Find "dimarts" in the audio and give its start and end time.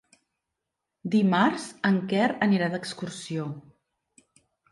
1.15-1.67